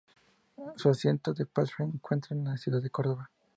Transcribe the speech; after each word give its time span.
Su 0.77 0.89
asiento 0.89 1.31
de 1.31 1.45
paz 1.45 1.69
se 1.77 1.83
encuentra 1.83 2.35
en 2.35 2.45
la 2.45 2.57
ciudad 2.57 2.81
de 2.81 2.89
Córdoba. 2.89 3.29